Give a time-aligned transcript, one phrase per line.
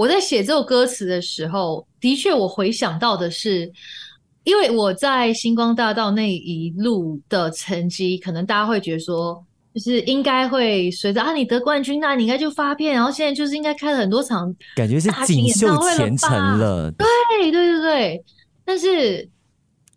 [0.00, 3.70] 我在写这首歌词的时候，的确我回想到的是，
[4.44, 9.44] 因为我在星光大道那一路的成绩，可能大家会觉得说，
[9.74, 16.90] 就是应该会随着啊你得冠军，那你应该就发片，然后现在就是应该开了很多场，感觉是锦绣前程了。
[16.92, 17.06] 对
[17.50, 18.24] 对对对，
[18.64, 19.28] 但是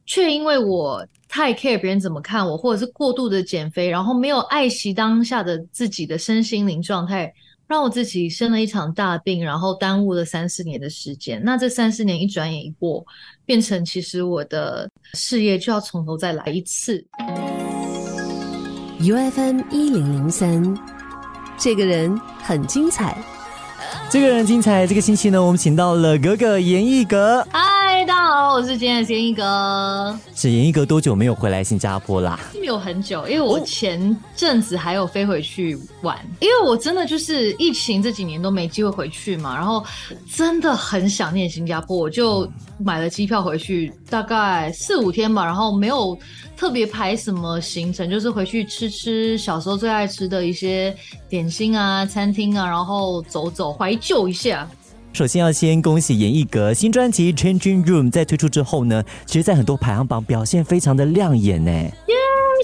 [0.05, 7.33] 却因为我太 care 别人怎么看我，或者是过度的减肥，然后没有爱惜当下的自己的身心灵状态。
[7.67, 11.41] 让我自己生了一场大病，然后耽误了三四年的时间。
[11.43, 13.05] 那这三四年一转眼一过，
[13.45, 17.03] 变成其实我的事业就要从头再来一次。
[18.99, 20.77] U F M 一零零三，
[21.57, 23.17] 这个人很精彩，
[24.09, 24.85] 这个人精彩。
[24.85, 27.45] 这个星期呢，我们请到了格格严艺格。
[28.03, 30.19] 嗨，大家好，我是今天的严艺格。
[30.35, 32.37] 是严一格多久没有回来新加坡啦？
[32.59, 39.81] 没有很久，因为我前阵子还有飞回去玩，因为我真的就是疫情这几年都没机会回去嘛，然后
[40.29, 42.45] 真的很想念新加坡，我就
[42.77, 46.17] 买了机票回去，大概四五天吧，然后没有
[46.57, 50.93] 特别排什么行程，就是回去吃吃小时候最爱吃的一些
[51.29, 54.69] 点心啊、餐厅啊，然后走走怀旧一下。
[55.13, 61.69] 首先要先恭喜严艺格新专辑《Changing Room》在推出之后呢，其实，在很多排行榜表现非常的亮眼呢。
[61.71, 62.15] 耶，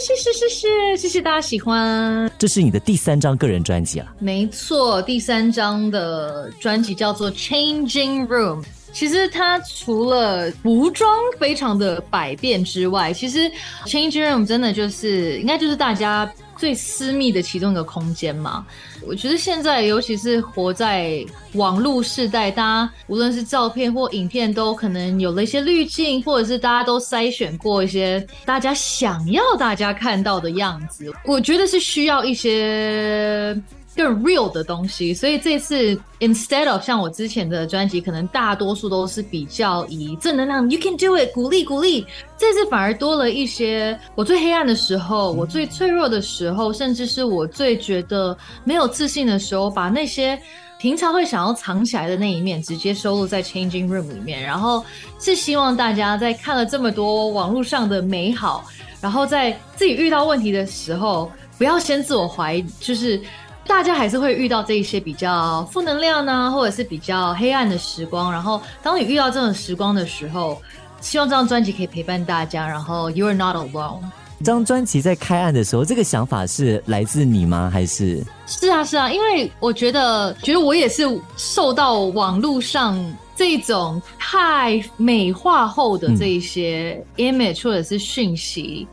[0.02, 2.27] 谢谢谢谢谢谢大家喜欢。
[2.39, 4.11] 这是你的第三张个人专辑啊？
[4.17, 8.64] 没错，第三张的专辑叫做《Changing Room》。
[8.92, 11.08] 其实它除了服装
[11.39, 13.42] 非常的百变之外，其实
[13.86, 16.27] 《Changing Room》真的就是应该就是大家。
[16.59, 18.65] 最私密的其中一个空间嘛，
[19.07, 31.09] 我觉得现在尤其是活在网络时代，大家无论是照片或影片，都可能有了一些滤镜，或者是大家都筛选过一些大家想要大家看到的样子。
[31.23, 33.59] 我觉得是需要一些。
[34.00, 42.05] 更 real 的东西，所以这次 instead of 像我之前的专辑，可能大多数都是比较以正能量，you can do it，鼓励鼓励。
[42.38, 50.42] 这次反而多了一些我最黑暗的时候，我最脆弱的时候，甚至是我最觉得没有自信的时候，把那些
[50.80, 54.42] 平常会想要藏起来的那一面，直接收录在 changing room 里面。
[54.42, 54.82] 然后
[55.20, 58.64] 是希望大家在看了这么多网络上的美好，
[59.02, 63.20] 然后在自己遇到问题的时候，不要先自我怀疑，就是。
[63.69, 68.31] 大家还是会遇到这一些比较负能量呢，或者是比较黑暗的时光。
[68.31, 70.59] 然后，当你遇到这种时光的时候，
[71.02, 72.67] 希望这张专辑可以陪伴大家。
[72.67, 74.02] 然后，You are not alone。
[74.39, 77.69] 这张专辑在开案的时候，这个想法是来自你吗？
[77.71, 78.23] 还是？
[78.47, 81.03] 是啊，是啊，因为我觉得，觉得我也是
[81.37, 82.99] 受到网络上
[83.35, 88.87] 这种太美化后的这一些 image 或者是讯息，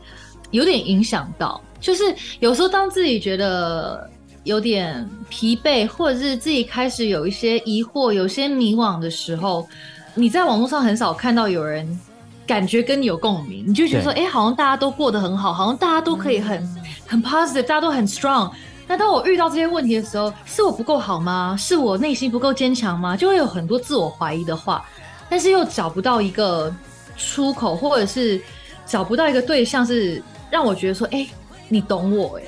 [0.51, 1.59] 有点影响到。
[1.81, 4.07] 就是有时候，当自己觉得。
[4.47, 9.67] 有点疲惫，或者是自己开始有一些疑惑、有些迷惘的时候，
[10.15, 11.99] 你在网络上很少看到有人
[12.47, 16.65] 感觉跟你有共鸣，你就觉得说，哎，好像大家都过得很好，好像大家都可以很
[17.05, 18.49] 很 positive，大家都很 strong。
[18.87, 21.53] 那当我遇到这些问题的时候，是我不够好吗？
[21.59, 23.17] 是我内心不够坚强吗？
[23.17, 24.85] 就会有很多自我怀疑的话，
[25.29, 26.73] 但是又找不到一个
[27.17, 28.41] 出口，或者是
[28.85, 31.27] 找不到一个对象，是让我觉得说，哎，
[31.67, 32.43] 你懂我，哎。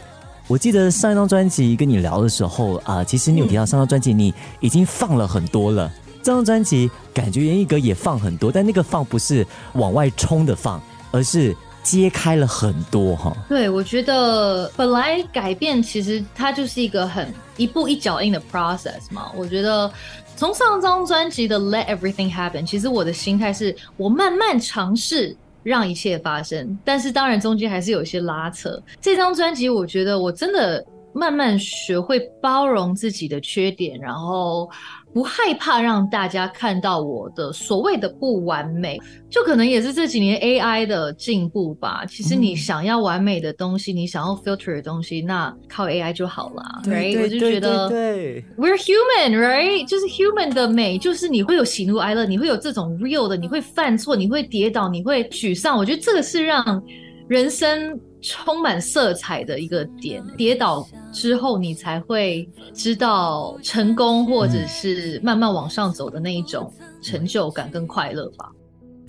[0.49, 5.91] 我记得上一张专辑跟你聊的时候啊，其实你有提到上张专辑你已经放了很多了。
[6.23, 13.31] 这张专辑感觉严艺格也放很多，但那个放不是往外冲的放，而是揭开了很多哈。
[13.47, 19.31] 对，我觉得本来改变其实它就是一个很一步一脚印的 process 嘛。
[19.35, 19.89] 我觉得
[20.35, 25.37] 从上张专辑的 Let Everything Happen，其实我的心态是我慢慢尝试。
[25.69, 28.81] 让一切发生，但是当然中间还是有一些拉扯。
[28.99, 34.67] 这张专辑，我觉得我真的慢慢学会包容自己的缺点，然后。
[35.13, 38.99] 不害怕让大家看到我的所谓的不完美，
[39.29, 42.05] 就可能也是这几年 AI 的进步吧。
[42.05, 46.63] 其实你想要完美的东西，你想要 filter 的东西，那靠 AI 就好了。
[46.83, 49.87] 对，我就觉得对，We're human，right？
[49.87, 55.77] 就是 human 的美，就是你会有喜怒哀乐，你会有这种 real 的，你会犯错，你会跌倒，你会沮丧。
[55.77, 56.83] 我觉得这个是让
[57.27, 57.99] 人生。
[58.21, 66.71] 充满色彩的一个点，跌倒之后你才会知道成功，或者是慢慢往上走的那一种
[67.01, 68.49] 成就感跟快乐吧。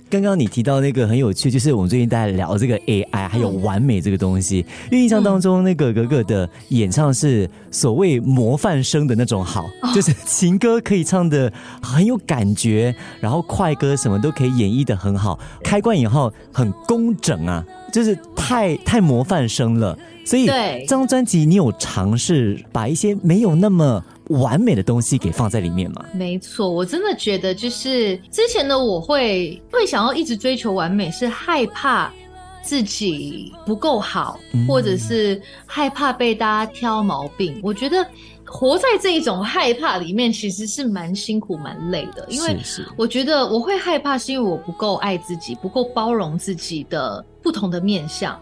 [0.09, 4.65] 刚刚你提到那个很有趣，就是我们最近在聊这个 AI 还有完美这个东西。
[4.91, 17.65] 印象当中，那个格格的演唱是所谓模范生的那种好，就是情歌可以唱的很有感觉，然后快歌什么都可以演绎的很好，开关以后很工整啊。
[17.91, 26.05] 就是太太模范生了，所以这张专辑你有尝试把一些没有那么完美的东西给放在里面吗？
[26.13, 32.11] 没错，我真的觉得就是之前的我会会想要一直追求完美，是害怕
[32.63, 37.59] 自己不够好，或者是害怕被大家挑毛病。
[37.61, 38.05] 我觉得
[38.51, 42.25] 活在这一种害怕里面，其实是蛮辛苦、蛮累的。
[42.29, 42.57] 因为
[42.97, 48.37] 我觉得我会害怕，是因为我不够爱自己，不够包容自己的不同的面相。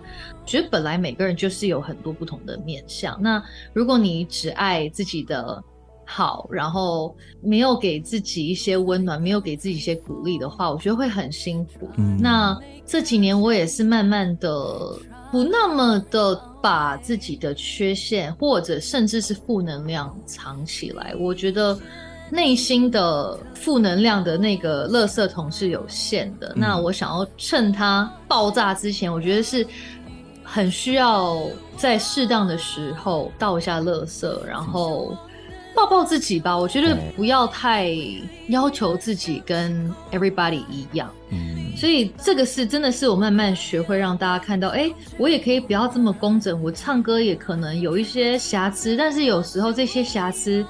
[0.46, 3.16] 觉得本来每个人就是有很多不同的面相。
[3.22, 3.42] 那
[3.72, 5.64] 如果你只爱自己的
[6.06, 11.88] 好，然后没有给自己一些温暖，没有给自己一些鼓励的话，我觉得会很辛苦。
[12.20, 14.98] 那这几年我也是慢慢的
[15.32, 21.14] 不那么的把自己的缺陷或者甚至是负能量藏起来。
[21.20, 21.80] 我觉得
[22.30, 26.54] 内心的负能量的那个垃圾桶是有限的。
[26.56, 29.66] 那我想要趁它爆炸之前，我觉得是。
[30.52, 31.38] 很需要
[31.78, 35.16] 在适当的时候倒一下垃圾，然后
[35.76, 36.58] 抱抱自己吧。
[36.58, 37.94] 我觉得不要太
[38.48, 41.14] 要求自己跟 everybody 一样。
[41.30, 46.62] 嗯，所以这个是真的是我慢慢学会让大家看到，哎，我也可以不要这么工整。
[46.62, 50.66] 我唱歌也可能有一些瑕疵，但是有时候这些瑕疵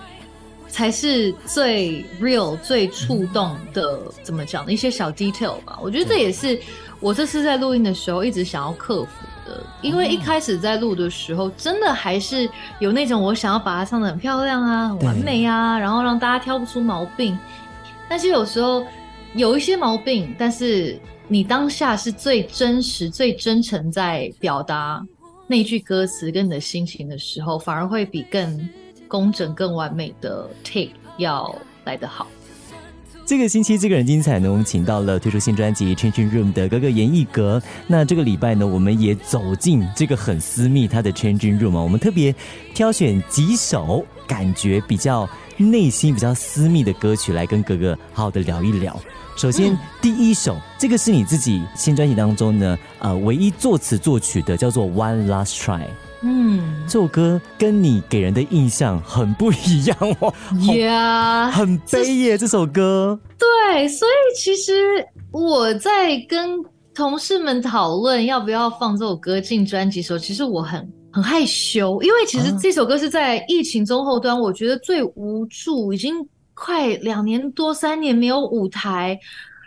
[0.67, 3.99] 才是最 real、最触动的。
[4.21, 4.71] 怎么讲的？
[4.71, 5.79] 一些小 detail 吧。
[5.81, 6.59] 我觉得这也是
[6.99, 9.09] 我这次在录音的时候一直想要克服
[9.47, 9.63] 的。
[9.81, 12.47] 因为一开始在录的时候，真的还是
[12.77, 17.35] 有那种我想要把它唱的很漂亮啊、很完美啊，然后让大家挑不出毛病。
[18.07, 18.85] 但是有时候
[19.35, 25.05] 有一些毛病，但是你当下是最真实、最真诚在表达
[25.47, 28.69] 那句歌词跟你的心情的时候，反而会比更
[29.07, 31.55] 工整、更完美的 take 要
[31.85, 32.27] 来得好。
[33.29, 37.61] 这个星期这个人精彩呢，我们请到了推出新专辑《Changing Room》的哥哥严艺格。
[37.85, 42.33] 那这个礼拜呢，我们也走进这个很私密他的 Changing Room 啊，我们特别
[42.73, 48.99] 挑选几首感觉比较内心比较私密的歌曲来跟哥哥好好的聊一聊。
[49.37, 55.81] 首先第一首，这个是你自己新专辑当中呢，呃，唯一作词作曲的，叫做《One Last Try》。
[56.21, 60.33] 嗯，这首歌跟你给人的印象很不一样哦，
[60.75, 63.17] 呀，很悲耶，这首歌。
[63.37, 64.73] 对，所以其实
[65.31, 66.61] 我在跟
[66.93, 76.15] 同事们讨论要不要放这首歌进专辑的时候，其实我很很害羞，因为其实这首歌是在疫情中后端，我觉得最无助，已经
[76.53, 79.17] 快两年多三年没有舞台。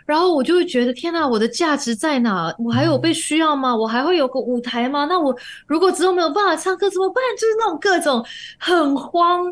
[0.05, 2.53] 然后我就会觉得天哪，我的价值在哪？
[2.59, 3.75] 我还有被需要吗？
[3.75, 5.05] 我还会有个舞台吗？
[5.05, 5.35] 那我
[5.65, 7.23] 如果之后没有办法唱歌怎么办？
[7.39, 8.25] 就是那种各种
[8.57, 9.45] 很慌，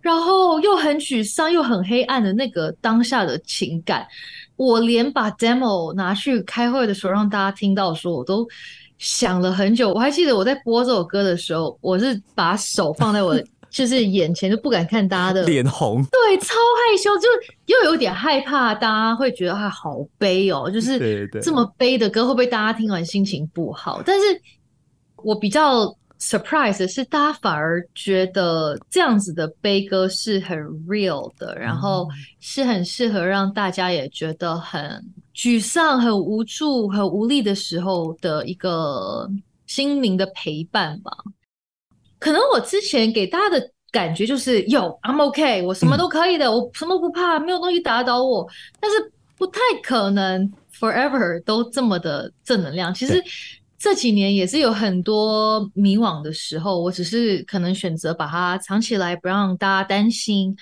[0.00, 4.06] 然后又很沮丧，又很黑暗的那个当下的情感。
[4.56, 8.46] 我连把 demo 拿去开会的时候让大家听到的时候，我都
[8.98, 9.92] 想了很久。
[9.92, 13.44] 我还记得我在播这首歌的时候，我是把手放在我的。
[13.76, 17.28] 就是眼前就不敢看大家的脸红，对，超害羞，就
[17.66, 24.02] 又有点害怕，大家会觉得他好悲哦，就是这么悲的歌会不会大家听完心情不好？
[24.06, 24.24] 但是
[25.16, 30.56] 我比较 surprise 的是，大家反而觉得这样子的悲歌是很
[30.88, 32.08] real 的，然后
[32.40, 39.28] 是很适合让大家也觉得很沮丧、很无助、很无力的时候的一个
[39.66, 41.12] 心灵的陪伴吧。
[42.26, 48.44] 可能我之前给大家的感觉就是有 I'm OK，我什么都可以的，我什么不怕，没有东西打倒我。
[48.80, 48.96] 但是
[49.38, 52.92] 不太可能 forever 都这么的正能量。
[52.92, 53.22] 其实
[53.78, 60.56] 这几年也是有很多迷惘的时候，我只是可能选择把它藏起来，不让大家担心。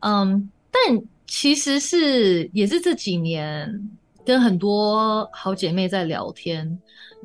[0.00, 3.88] 嗯，但其实是也是这几年
[4.26, 6.76] 跟很多好姐妹在聊天，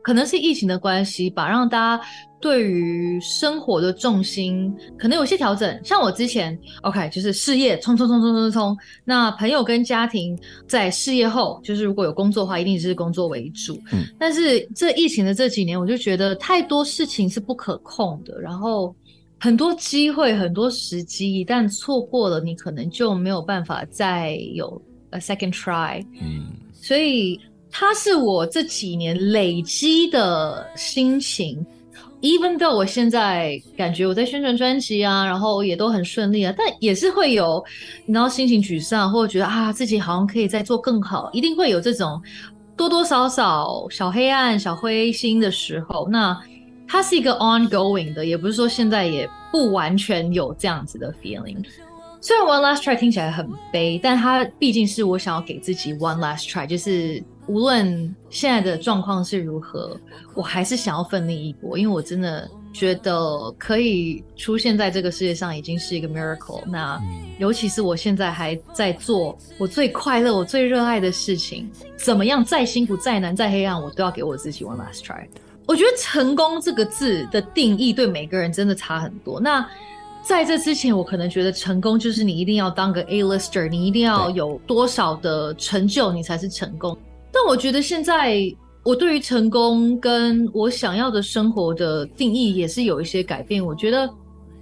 [0.04, 2.04] 可能是疫情的关系吧，让大家。
[2.42, 13.78] 对于生活的重心可能有些调整，像我之前，OK，就是事业冲冲冲冲冲冲，那朋友跟家庭在事业后，就是如果有工作的话，一定是工作为主。
[13.92, 18.96] 嗯，但是这疫情的这几年，我就觉得太多事情是不可控的，然后
[19.38, 26.02] 很多机会、很多时机，一旦错过了，你可能就没有办法再有 a second try。
[26.22, 27.38] 嗯，所以
[27.72, 31.66] 它是我这几年累积的心情。
[32.22, 37.64] Even though 我现在感觉我在宣传专辑啊，然后也都很顺利啊，但也是会有，
[38.08, 42.22] 然后心情沮丧，或者觉得啊自己好像可以再做更好，一定会有这种
[42.76, 46.10] 多多少少小黑暗、小灰心的时候。
[46.10, 46.38] 那
[46.86, 51.64] 它是一个 ongoing 的，也不是说现在也不完全有这样子的 feeling。
[52.20, 57.24] 虽然 one last try 听起来很悲，但它毕竟是我想要给自己 one last try，就是。
[57.50, 60.00] 无论现在的状况是如何，
[60.36, 66.64] 我还是想要奋力一搏，因为我真的觉得可以出现在这个世界上已经是一个 miracle。
[66.68, 67.02] 那
[67.40, 75.26] 尤其是我现在还在做我最快乐、我最热爱的事情，怎么样再辛苦、再难、再黑暗，我都要给我自己 one last try。
[75.66, 79.40] 我觉得成功这个字的定义对每个人真的差很多。
[79.40, 79.68] 那
[80.22, 86.96] 在这之前，我可能觉得成功就是你一定要当个 A-lister，你一定要有多少的成就，你才是成功。
[87.32, 88.42] 但我觉得现在
[88.84, 93.64] 我对于成功跟我想要的生活的定义也是有一些改变。
[93.66, 94.10] 我觉得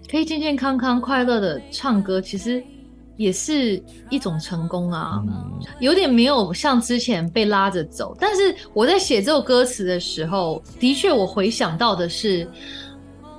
[0.09, 2.63] 可以健健康康、快乐的唱歌，其实
[3.15, 5.24] 也是一种成功啊。
[5.79, 12.47] 有点没有像之前被拉着走，但是我在写这首歌词的时候，的确我回想到的是。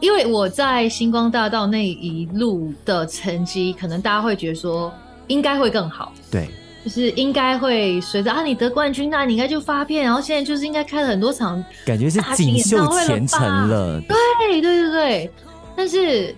[0.01, 4.95] 因为我在星光大道那一路的成绩，可能大家会觉得说
[5.27, 6.49] 应该会更好，对，
[6.85, 15.31] 就是应该会随着啊你得冠军，那你应该就发片，然后现在就是应该开了很多场，感觉是锦绣前程了，对对对对，
[15.77, 16.35] 但是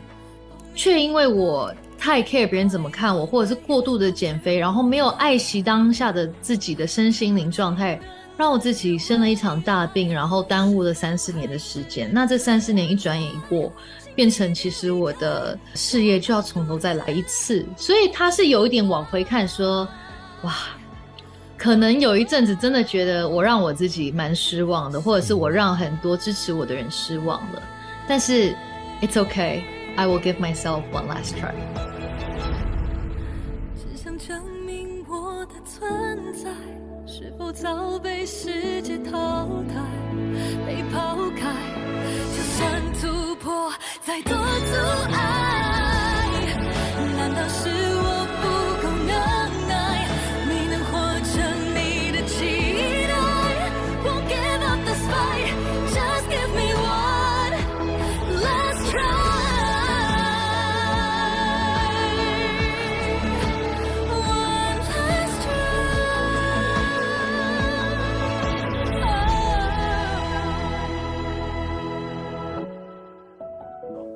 [0.74, 8.00] 却因为我太 care 别人怎么看我，或者是过度的减肥，然后没有爱惜当下的自己的身心灵状态。
[8.36, 12.08] 让我自己生了一场大病，然后耽误了三四年的时间。
[12.10, 13.70] 那这三四年一转眼一过，
[14.14, 17.62] 变成其实我的事业就要从头再来一次。
[17.76, 19.86] 所以他是有一点往回看，说
[20.42, 20.54] 哇，
[21.58, 27.62] 可能有一阵子真的觉得我让我自己蛮失望的，或者是我让很多支持我的人失望了。
[28.08, 28.54] 但是
[29.02, 29.62] it's okay,
[29.96, 31.52] I will give myself one last try。
[33.76, 36.50] 只想证明我的存在。
[37.06, 39.82] 是否早被世界淘汰，
[40.64, 41.52] 被抛开？
[42.36, 44.76] 就算突破再多阻
[45.12, 46.28] 碍，
[47.18, 47.68] 难道是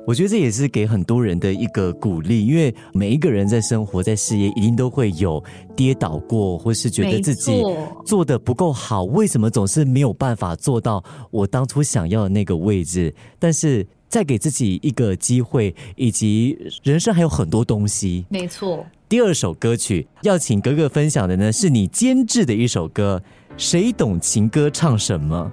[0.07, 5.43] 我觉得这也是给很多人的一个鼓励，因为每一个人在生活在事业，一定都会有
[5.75, 7.63] 跌倒过，或是觉得自己
[8.05, 13.15] 做的不够好，为什么总是没有办法做到我当初想要的那个位置？
[13.39, 18.27] 但是再给自己一个机会，以及人生还有很多东西。
[18.29, 18.85] 没错。
[19.09, 23.23] 第二首歌曲要请格格分享的呢，是你监制的一首歌，
[23.57, 25.51] 谁懂情歌唱什么？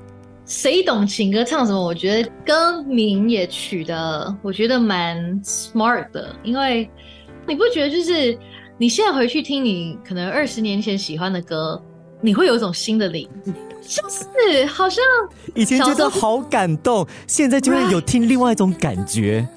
[0.52, 1.82] 谁懂情歌唱什么？
[1.82, 6.90] 我觉得歌名也取得，我觉得蛮 smart 的，因为
[7.48, 8.38] 你不觉得就是
[8.78, 11.82] 你现在回去听你可能二十年前喜欢的歌，
[12.20, 15.02] 你会有一种新的领悟，就是好像
[15.56, 19.48] 以前觉得好感动，现在就会有听另外一种感觉。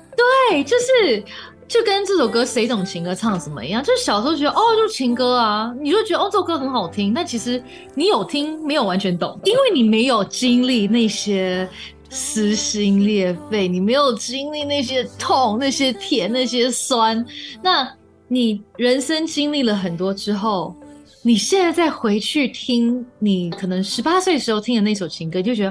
[0.49, 1.25] 对，就是。
[1.66, 7.12] 就跟这首歌《谁懂情歌唱什么》一样，就是小时候觉得哦，就情歌啊，你就觉得哦，这首歌很好听。
[7.14, 7.62] 但其实
[7.94, 11.68] 你有听，没有完全懂，因为你没有经历那些
[12.11, 17.25] 撕心裂肺，你没有经历那些痛、那些甜、那些酸。
[17.62, 17.90] 那
[18.28, 20.75] 你人生经历了很多之后，
[21.23, 25.71] 你现在再回去听你可能十八岁时候听的那首情歌，就觉得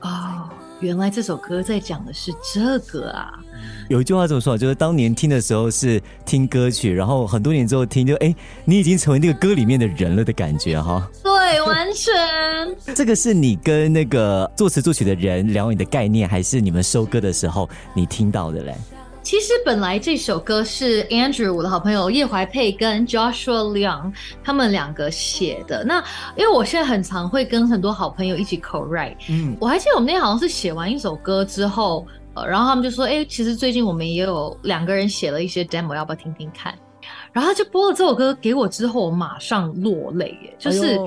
[0.00, 0.48] 哦，
[0.82, 3.38] 原来这首歌在讲的是这个啊。
[3.88, 4.58] 有一句话怎么说？
[4.58, 8.34] 就是当年听的时候是听歌曲，然后很多年之后听，就哎，
[8.64, 11.08] 你已经成为那个歌里面的人了的感觉哈。
[11.22, 12.12] 对，完全。
[12.96, 18.74] 这个是你跟那个作词作曲的人聊你的概念，还是你们收歌的时候你听到的嘞？
[19.22, 24.12] 其实本来这首歌是 Andrew 我的好朋友叶怀佩跟 Joshua Liang
[24.42, 25.84] 他们两个写的。
[25.84, 26.02] 那
[26.36, 32.06] 因为我现在很常会跟很多好朋友一起 co write，嗯，我还记得我们那天好像是写完一首歌之后。
[32.34, 36.74] 呃，然后他们就说：“哎，其实最近我们也有两个人写了一些 demo，要不要听听看？”
[37.30, 40.28] 然后他就播了这首歌给我之后，我马上落泪。
[40.42, 40.98] 耶，就是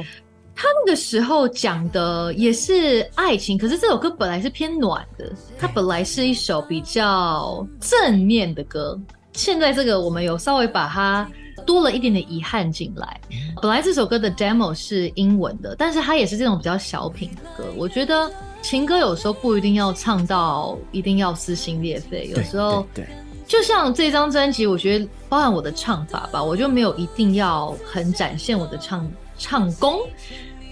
[0.56, 9.00] 他那个时候讲的也是爱情，可是这首歌本来是偏暖的，它本来是一首比较正面的歌。
[9.34, 11.30] 现在这个我们有稍微把它
[11.66, 13.20] 多了一点点遗憾进来。
[13.62, 17.70] 本来这首歌的 demo 是英文的，但是它也是这种比较小品的歌。
[17.76, 18.32] 我觉得。
[18.62, 23.08] 情歌有时候不一定要唱到一定要撕心裂肺，有时候对，
[23.46, 29.08] 就像这张专辑，我觉得包含我的唱法吧，我就没有一定要很展现我的唱
[29.38, 30.00] 唱功。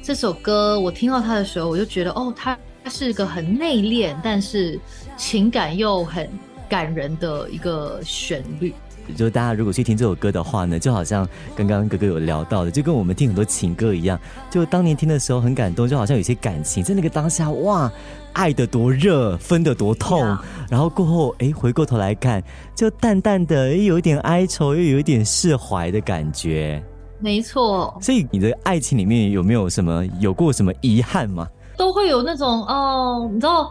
[0.02, 2.58] 这首歌我听到它的时候，我就觉得哦，它
[2.90, 4.80] 是个很内敛，但是
[5.16, 6.30] 情感又很
[6.68, 8.74] 感人的一个旋律。
[9.18, 14.18] 就大家如果去听这首歌的话呢，就好像刚刚哥哥有聊到的，就跟我们听很多情歌一样，
[14.50, 17.92] 就当年听的时候很感动，就好像有些感情在那个当下，哇，
[18.32, 20.22] 爱的多热，分的多痛，
[20.70, 22.42] 然后过后哎，回过头来看，
[22.76, 26.82] 就淡淡的，又有一点哀愁，又有一点释怀的感觉。
[27.20, 27.98] 没错。
[28.02, 31.48] 所以你的爱情里面有没有什么有过什么遗憾吗？
[31.78, 33.70] 都会有那种哦，你知道，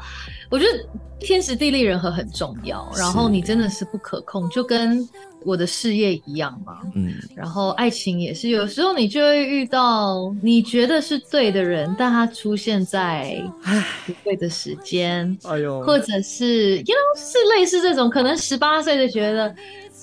[0.51, 0.85] 我觉得
[1.21, 2.91] 天时地利人和很重要。
[2.97, 5.09] 然后你真的是不可控，就跟
[5.45, 6.81] 我的事业一样嘛。
[6.95, 7.15] 嗯。
[7.35, 13.41] 然后爱情也是，有时候你就会遇到你觉得是对的人，但他出现在
[14.07, 15.37] 不对的时间。
[15.45, 15.81] 哎呦。
[15.83, 19.55] 或者是，you know，是类似这种，可能十八岁就觉得，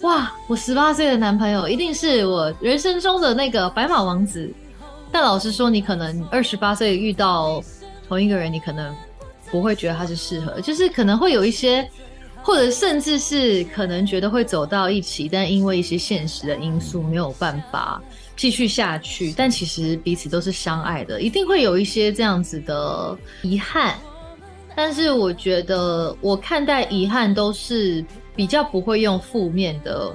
[0.01, 4.49] 哇，我十八岁的男朋友一定是我人生中的那个白马王子。
[5.11, 7.61] 但老实说，你可能二十八岁遇到。
[8.09, 8.93] 同一个人，你可能
[9.51, 11.87] 不会觉得他是适合，就是可能会有一些，
[12.41, 18.01] 或者甚至是可能觉得会走到一起，但因为一些现实的因素没有办法
[18.35, 19.31] 继续下去。
[19.31, 23.95] 但其实彼此都是相爱的，一定会有一些这样子的遗憾。
[24.75, 28.03] 但是我觉得，我看待遗憾都是
[28.35, 30.11] 比较不会用负面的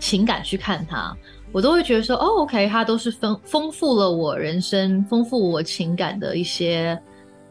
[0.00, 1.14] 情感去看它，
[1.52, 7.00] 我都会觉得说，哦，OK，它都是丰丰富了我人生、丰富我情感的一些。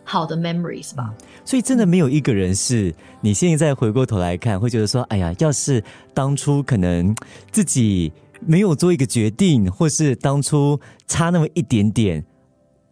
[0.04, 1.14] 好的 memories 吧，
[1.46, 5.82] 所以真的没有一个人是你现在回过头来看会觉得说，哎呀，要是
[6.14, 7.16] 当初可能
[7.52, 8.12] 自己
[8.46, 10.78] 没有做一个决定，或是当初
[11.08, 12.26] 差那么一点点，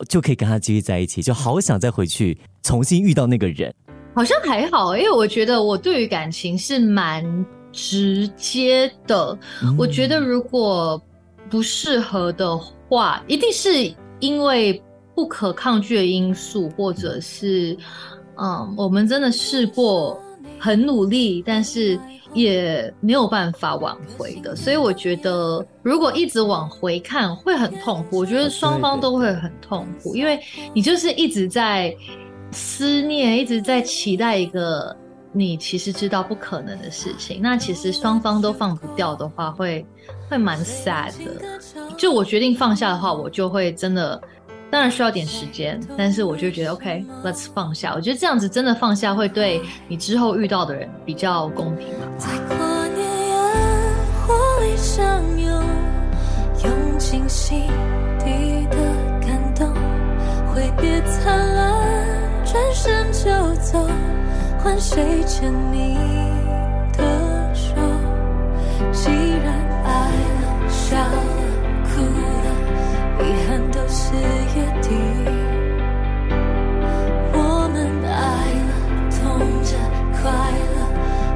[0.08, 3.74] 就可以跟他继续在一起，就好想再回去重新遇到那个人。
[4.14, 9.38] 好像还好，因为我觉得我对于感情是蛮直接的。
[9.78, 11.02] 我觉得如果
[11.50, 14.82] 不适合的话，一定是因为。
[15.20, 17.76] 不可抗拒的因素，或者是，
[18.38, 20.18] 嗯，我们真的试过
[20.58, 22.00] 很努力，但是
[22.34, 24.56] 也没有办法挽回的。
[24.56, 28.20] 所以我觉得，如果一直往回看，会很痛苦。
[28.20, 30.40] 我觉得双方都会很痛苦，因为
[30.74, 31.94] 你就是一直在
[32.54, 34.96] 思念，一直在期待一个
[35.34, 37.42] 你其实知道不可能的事情。
[37.42, 39.86] 那其实双方都放不掉的话，会
[40.30, 41.60] 会蛮 sad 的。
[41.98, 44.22] 就我决定放下的话，我就会真的。
[44.72, 47.94] 当然需要点时间，但是我就觉得 OK，Let's 放下。
[47.96, 52.08] 我觉得这样子真的放下，会对你之后遇到的人比较公平吧。
[52.18, 52.56] 在过
[52.90, 53.36] 年烟
[54.28, 55.06] 火里相
[55.40, 55.64] 拥，
[56.64, 57.64] 用尽心
[58.20, 58.78] 底的
[59.26, 59.68] 感动，
[60.54, 63.88] 挥别灿烂，转身就走，
[64.64, 65.96] 换谁牵你
[66.96, 67.74] 的手？
[68.92, 69.69] 既然
[73.92, 74.90] 是约定，
[77.34, 77.38] 我
[77.74, 78.18] 们爱
[78.70, 78.72] 了，
[79.10, 79.20] 痛
[79.64, 79.70] 着，
[80.22, 80.22] 快
[80.76, 80.78] 乐。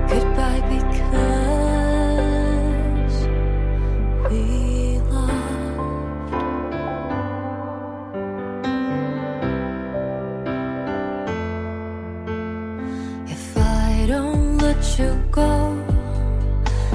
[0.08, 1.34] Goodbye because
[4.30, 5.32] we love.
[13.28, 15.42] If I don't let you go，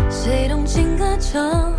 [0.08, 1.76] 谁动情歌唱？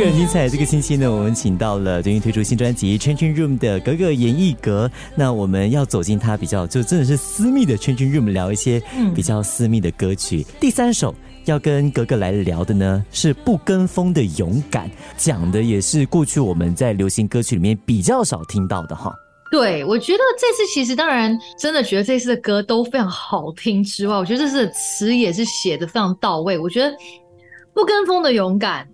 [0.00, 0.48] 个很精彩。
[0.48, 4.90] 这个星期呢，我们请到了最近推出新专辑《Changing Room》的格格演艺格。
[5.14, 8.82] 那我们要走进他比较就真的是私密的 Changing Room，聊一些
[9.14, 10.46] 比较私密的歌曲。
[10.58, 19.12] 第三首要跟格格来聊的呢，是不跟风的勇敢，讲的也是过去我们在流行歌曲里面比较少听到的哈。
[19.50, 26.56] 对，我觉得这次其实当然真的觉得这次的歌都非常好听之外，我觉得这次的词也是写的非常到位。
[26.58, 26.96] 我觉得
[27.74, 28.88] 不跟风的勇敢。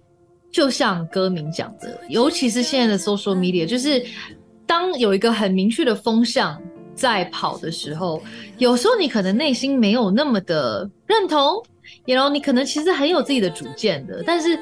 [0.56, 4.02] 就像歌名讲的，尤其是现在的 social media，就是
[4.66, 6.58] 当有一个很明确的风向
[6.94, 8.22] 在跑的时候，
[8.56, 11.62] 有时候你可能内心没有那么的认同，
[12.06, 14.58] 然后你可能其实很有自己的主见的，但是。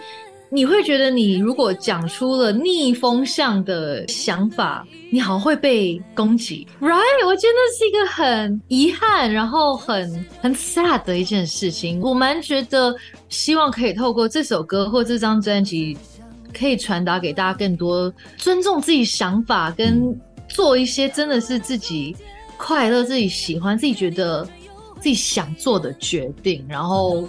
[0.55, 7.27] 你会觉得，你如果讲出了逆风向的想法，你好会被攻击，right？
[7.27, 12.01] 我觉得是一个很遗憾，然后很很 sad 的一件事情。
[12.01, 12.95] 我蛮觉得，
[13.29, 15.99] 希望可以透过这首歌或这张专辑，
[16.57, 20.17] 可以传达给大家更多尊重自己想法，跟
[20.49, 22.17] 做一些真的是自己
[22.57, 24.49] 快乐、自己喜欢、自己觉得
[25.01, 26.65] 自己想做的决定。
[26.69, 27.29] 然后，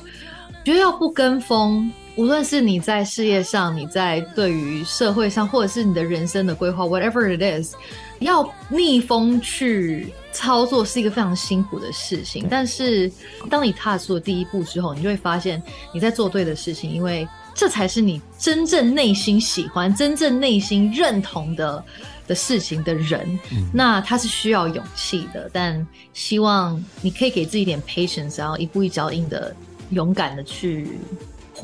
[0.64, 1.92] 觉得要不跟风。
[2.16, 7.76] 无论是你在事业上，你在对于社会上，或者是你的人生的规划，whatever it is，
[8.20, 12.48] 要逆风去操作是一个非常辛苦的事情。
[12.50, 13.12] 但是，
[13.50, 15.62] 当你踏出了第一步之后，你就会发现
[15.94, 21.84] 你在做对的事情，因为这才是你真正内心喜欢、真正内心认同的
[22.28, 23.38] 的事情的人。
[23.74, 29.54] 那他是需要勇气的，但希望你可以给自己一点 patience，然后一步一脚印的
[29.90, 30.88] 勇敢的去。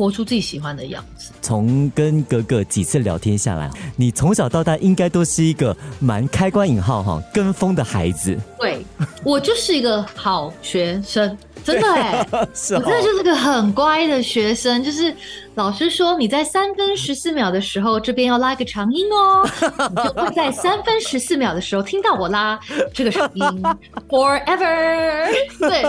[0.01, 1.31] 活出自己喜欢的样子。
[1.43, 8.35] 从跟哥哥几次聊天下来，你从小到大应该都是一个蛮开关引号哈跟风的孩子。
[8.59, 8.83] 对，
[9.23, 14.83] 我就是一个好学生，真的 哎，我真的就是个很乖的学生。
[14.83, 15.15] 就是
[15.53, 19.47] 老师说你在三分十四秒的时候这边要拉一个长音哦，
[19.89, 22.59] 你就会在三分十四秒的时候听到我拉
[22.91, 23.43] 这个长音
[24.09, 25.27] forever。
[25.59, 25.83] 对，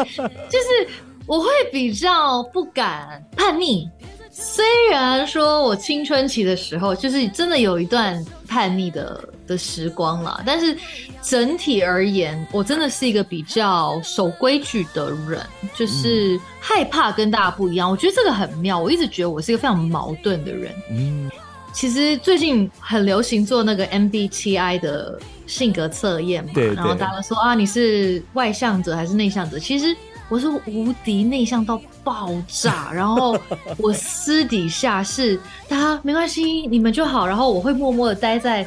[0.51, 0.89] 就是。
[1.33, 3.89] 我会比较不敢叛逆，
[4.31, 10.77] 虽然说我青春期的时候就是真的有一段叛逆的的时光了，但是
[11.23, 15.41] 整体而言，我真的是一个比较守规矩的人，
[15.75, 17.91] 就是害怕跟大家不一样。
[17.91, 20.71] 我觉得这个很妙，我一直觉得我是一个非常矛盾的人。
[20.91, 21.31] 嗯，
[21.73, 29.59] 其实最近很流行做那个 MBTI 的性格测验嘛，然后大家说啊，你是外向者还是内向者？
[29.59, 29.97] 其实。
[30.33, 33.39] 我是无敌内向到爆炸，然后
[33.77, 38.67] 我私底下是大家没关系，你们就好，然后我会默默的待在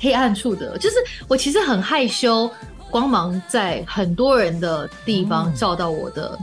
[0.00, 0.96] 黑暗处的，就是
[1.28, 2.50] 我其实很害羞，
[2.90, 6.36] 光芒在很多人的地方照到我的，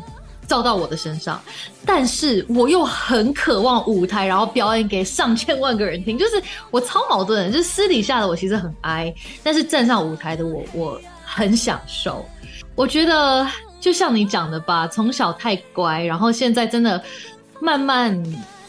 [0.48, 1.42] 照到我的身上，
[1.86, 12.26] 但是我又很渴望舞台，然后表演给上千万个人听，就是我超矛盾，就是私底下的我其实很哀，但是站上舞台的我我很享受，
[12.74, 13.46] 我觉得。
[13.82, 17.04] 就像你讲的吧，从小太乖，然后现在真的
[17.60, 18.16] 慢慢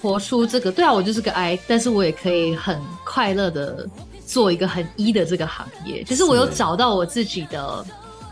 [0.01, 0.73] 活出这个。
[0.73, 3.87] 对啊，我就是个 I，但是我也可以很快乐的
[4.25, 6.03] 做一个很 E 的这个行业。
[6.05, 7.85] 就是我有找到我自己的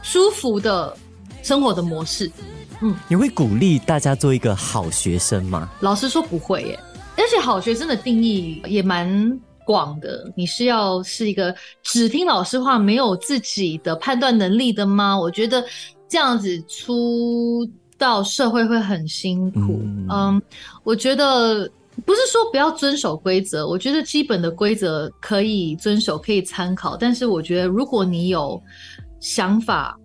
[0.03, 0.97] 舒服的
[1.43, 2.33] 生活的模式。
[2.81, 5.71] 嗯，你会鼓励大家做一个好学生吗？
[5.81, 6.81] 老实说不会耶，
[7.19, 10.33] 而且好学生的定义也蛮广的。
[10.35, 15.19] 你是要是一个只听老师话，没有自己的判断能力的吗？
[15.19, 15.63] 我觉得。
[16.11, 17.65] 这样子出
[17.97, 20.43] 到社会会很辛苦，嗯，
[20.83, 21.71] 我觉得
[22.05, 26.97] 不是说不要遵守规则，我觉得基本的规则可以遵守，可以参考。
[26.97, 28.61] 但是我觉得如果你有
[29.21, 29.97] 想法，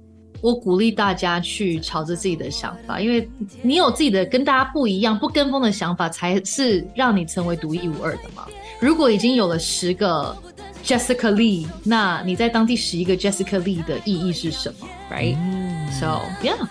[0.41, 3.27] 我鼓励大家去朝着自己的想法，因为
[3.63, 8.45] 你有自己的跟大家不一样、不跟风的想法，才是让你成为独一无二的嘛。
[8.79, 10.37] 如果已经有了十个。
[10.85, 14.87] Jessica Lee，那你在当第十一个 Jessica Lee 的意义是什么
[15.99, 16.67] So yeah.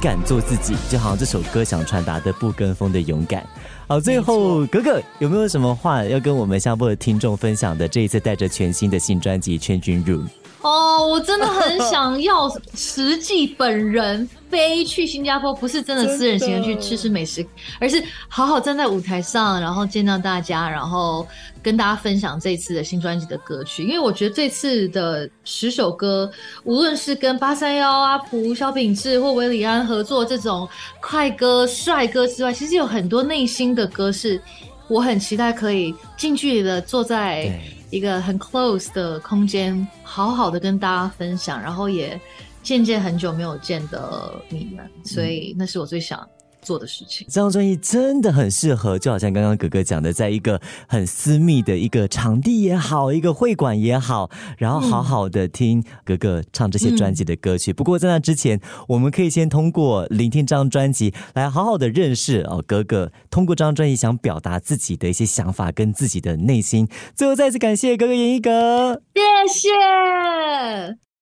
[0.00, 3.46] 敢做自己，就好像这首歌想传达的不跟风的勇敢。
[3.86, 7.86] 好，最后格格有没有什么话要跟我们下播的听众分享的？
[7.86, 10.24] 这一次带着全新的新专辑《Changing Room》。
[10.62, 17.44] 哦，我真的很想要实际本人飞去新加坡，不是真的私人行程去吃吃美食，
[17.80, 21.26] 而是好好站在舞台上，然后见到大家，然后
[21.62, 23.84] 跟大家分享这次的新专辑的歌曲。
[23.84, 26.30] 因为我觉得这次的十首歌，
[26.64, 30.68] 无论是跟八三幺、阿普、萧秉治或韦礼安合作这种
[31.00, 34.38] 快歌、帅哥之外，其实有很多内心的歌是
[34.88, 37.58] 我很期待可以近距离的坐在。
[37.90, 42.18] 一个很 close 的空间，好好的跟大家分享，然后也
[42.62, 46.26] 见见很久没有见的你们，所以那是我最想。
[46.62, 57.72] 做的事情，这张专辑真的很适合，就好像刚刚哥哥讲的，在一个很私密的一个场地也好，一个会馆也好，然后好好的听哥哥唱这些专辑的歌曲。
[57.72, 63.10] 不过在那之前，我们可以先通过聆听这张专辑，来好好的认识哦哥哥。
[63.30, 66.88] 通过这张专辑，想表达自己的一些想法跟自己的内心。
[67.14, 71.09] 最后再次感谢哥哥严一格，谢谢。